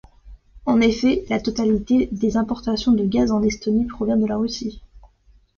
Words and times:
En 0.65 0.81
effet, 0.81 1.25
la 1.29 1.39
totalité 1.39 2.09
des 2.11 2.35
importations 2.35 2.91
de 2.93 3.05
gaz 3.05 3.29
en 3.31 3.43
Estonie 3.43 3.85
provient 3.85 4.17
de 4.17 4.25
la 4.25 4.37
Russie. 4.37 4.81